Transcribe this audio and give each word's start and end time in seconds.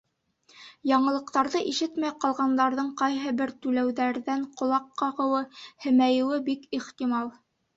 Яңылыҡтарҙы 0.91 1.61
ишетмәй 1.71 2.13
ҡалғандарҙың 2.23 2.89
ҡайһы 3.01 3.35
бер 3.43 3.53
түләүҙәрҙән 3.67 4.49
ҡолаҡ 4.63 4.89
ҡағыуы, 5.03 5.43
һемәйеүе 5.87 6.41
бик 6.49 6.67
ихтимал. 6.81 7.35